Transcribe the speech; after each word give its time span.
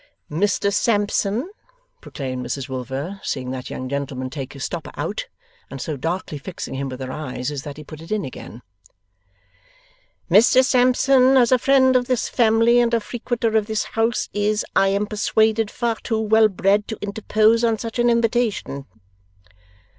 'Mr 0.31 0.73
Sampson,' 0.73 1.51
proclaimed 2.01 2.43
Mrs 2.43 2.67
Wilfer, 2.67 3.21
seeing 3.23 3.51
that 3.51 3.69
young 3.69 3.87
gentleman 3.87 4.31
take 4.31 4.53
his 4.53 4.65
stopper 4.65 4.89
out, 4.95 5.27
and 5.69 5.79
so 5.79 5.95
darkly 5.95 6.39
fixing 6.39 6.73
him 6.73 6.89
with 6.89 6.99
her 7.01 7.11
eyes 7.11 7.51
as 7.51 7.61
that 7.61 7.77
he 7.77 7.83
put 7.83 8.01
it 8.01 8.11
in 8.11 8.25
again: 8.25 8.63
'Mr 10.27 10.65
Sampson, 10.65 11.37
as 11.37 11.51
a 11.51 11.59
friend 11.59 11.95
of 11.95 12.07
this 12.07 12.29
family 12.29 12.79
and 12.79 12.95
a 12.95 12.99
frequenter 12.99 13.55
of 13.55 13.67
this 13.67 13.83
house, 13.93 14.27
is, 14.33 14.65
I 14.75 14.87
am 14.87 15.05
persuaded, 15.05 15.69
far 15.69 15.97
too 15.97 16.19
well 16.19 16.47
bred 16.47 16.87
to 16.87 16.97
interpose 16.99 17.63
on 17.63 17.77
such 17.77 17.99
an 17.99 18.09
invitation. 18.09 18.87